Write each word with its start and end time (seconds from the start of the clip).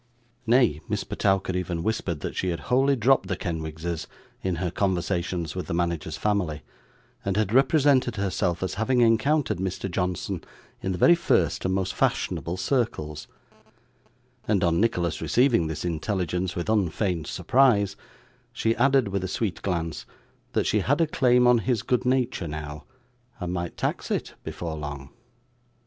Nay, 0.47 0.81
Miss 0.89 1.03
Petowker 1.03 1.55
even 1.55 1.83
whispered 1.83 2.21
that 2.21 2.35
she 2.35 2.49
had 2.49 2.59
wholly 2.71 2.95
dropped 2.95 3.27
the 3.27 3.35
Kenwigses 3.35 4.07
in 4.41 4.55
her 4.55 4.71
conversations 4.71 5.53
with 5.53 5.67
the 5.67 5.75
manager's 5.75 6.17
family, 6.17 6.63
and 7.23 7.37
had 7.37 7.53
represented 7.53 8.15
herself 8.15 8.63
as 8.63 8.73
having 8.81 9.01
encountered 9.01 9.59
Mr. 9.59 9.91
Johnson 9.91 10.43
in 10.81 10.91
the 10.91 10.97
very 10.97 11.13
first 11.13 11.65
and 11.65 11.75
most 11.75 11.93
fashionable 11.93 12.57
circles; 12.57 13.27
and 14.47 14.63
on 14.63 14.81
Nicholas 14.81 15.21
receiving 15.21 15.67
this 15.67 15.85
intelligence 15.85 16.55
with 16.55 16.67
unfeigned 16.67 17.27
surprise, 17.27 17.95
she 18.51 18.75
added, 18.77 19.09
with 19.09 19.23
a 19.23 19.27
sweet 19.27 19.61
glance, 19.61 20.07
that 20.53 20.65
she 20.65 20.79
had 20.79 20.99
a 20.99 21.05
claim 21.05 21.45
on 21.45 21.59
his 21.59 21.83
good 21.83 22.05
nature 22.07 22.47
now, 22.47 22.85
and 23.39 23.53
might 23.53 23.77
tax 23.77 24.09
it 24.09 24.33
before 24.43 24.75
long. 24.75 25.11